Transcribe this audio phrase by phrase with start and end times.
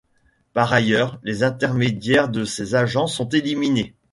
[0.53, 3.93] Par ailleurs, les intermédiaires de ces agents sont éliminés.